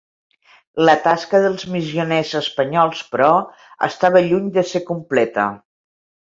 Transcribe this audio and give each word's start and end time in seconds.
La 0.87 0.95
tasca 1.03 1.41
dels 1.43 1.65
missioners 1.73 2.33
espanyols, 2.41 3.05
però, 3.13 3.29
estava 3.91 4.25
lluny 4.33 4.51
de 4.59 4.67
ser 4.75 4.85
completa. 4.93 5.49